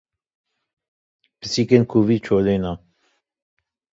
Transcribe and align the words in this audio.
Pisîkên 1.39 1.83
kûvî 1.91 2.17
li 2.19 2.23
çolê 2.25 2.57
ne 2.63 2.73